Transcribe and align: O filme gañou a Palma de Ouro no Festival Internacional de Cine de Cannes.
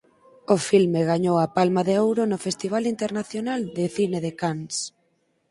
O 0.55 0.57
filme 0.69 1.01
gañou 1.11 1.37
a 1.39 1.47
Palma 1.57 1.81
de 1.89 1.95
Ouro 2.05 2.23
no 2.31 2.37
Festival 2.45 2.83
Internacional 2.93 3.61
de 3.77 3.85
Cine 3.95 4.19
de 4.25 4.31
Cannes. 4.41 4.77